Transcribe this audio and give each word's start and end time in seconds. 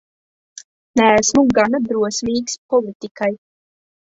Neesmu 0.99 1.43
gana 1.59 1.81
drosmīgs 1.91 2.59
politikai. 2.75 3.31